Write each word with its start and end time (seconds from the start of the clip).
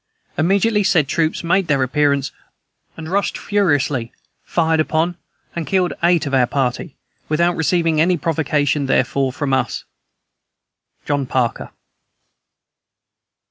Immediately 0.35 0.83
said 0.83 1.07
troops 1.07 1.43
made 1.43 1.67
their 1.67 1.83
appearance, 1.83 2.31
and 2.97 3.07
rushed 3.07 3.37
furiously, 3.37 4.11
fired 4.43 4.79
upon, 4.79 5.15
and 5.55 5.67
killed 5.67 5.93
eight 6.01 6.25
of 6.25 6.33
our 6.33 6.47
party, 6.47 6.95
without 7.29 7.55
receiving 7.55 8.01
any 8.01 8.17
provocation 8.17 8.87
therefor 8.87 9.31
from 9.31 9.53
us. 9.53 9.83
"JOHN 11.05 11.27
PARKER." 11.27 11.69